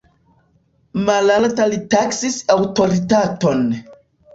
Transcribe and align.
Malalta 1.11 1.69
li 1.75 1.81
taksis 1.95 2.41
aŭtoritaton. 2.59 3.67